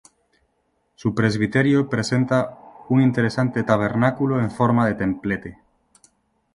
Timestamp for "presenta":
1.87-2.57